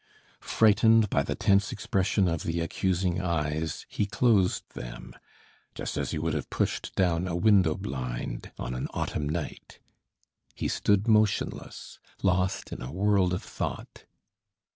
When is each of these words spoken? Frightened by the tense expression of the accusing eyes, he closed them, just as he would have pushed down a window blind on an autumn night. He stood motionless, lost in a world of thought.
Frightened 0.55 1.11
by 1.11 1.21
the 1.21 1.35
tense 1.35 1.71
expression 1.71 2.27
of 2.27 2.41
the 2.41 2.59
accusing 2.59 3.21
eyes, 3.21 3.85
he 3.87 4.07
closed 4.07 4.63
them, 4.73 5.13
just 5.75 5.95
as 5.95 6.09
he 6.09 6.17
would 6.17 6.33
have 6.33 6.49
pushed 6.49 6.95
down 6.95 7.27
a 7.27 7.35
window 7.35 7.75
blind 7.75 8.51
on 8.57 8.73
an 8.73 8.87
autumn 8.95 9.29
night. 9.29 9.77
He 10.55 10.67
stood 10.67 11.07
motionless, 11.07 11.99
lost 12.23 12.71
in 12.71 12.81
a 12.81 12.91
world 12.91 13.31
of 13.31 13.43
thought. 13.43 14.05